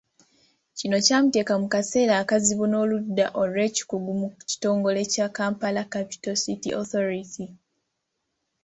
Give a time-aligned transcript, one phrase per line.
[0.77, 7.45] Kino kyamuteeka mu kaseera akazibu n’oludda olw’ekikugu mu kitongole kya Kampala Capital City Authority.